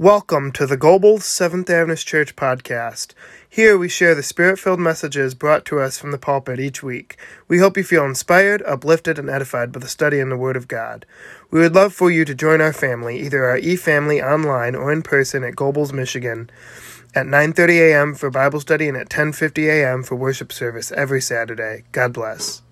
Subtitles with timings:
[0.00, 3.14] Welcome to the Gobles Seventh Adventist Church podcast.
[3.48, 7.16] Here we share the spirit filled messages brought to us from the pulpit each week.
[7.48, 10.68] We hope you feel inspired, uplifted, and edified by the study in the Word of
[10.68, 11.04] God.
[11.50, 15.02] We would love for you to join our family, either our e-family online or in
[15.02, 16.48] person at Gobles, Michigan,
[17.12, 18.14] at 9:30 a.m.
[18.14, 20.04] for Bible study and at 10:50 a.m.
[20.04, 21.82] for worship service every Saturday.
[21.90, 22.62] God bless.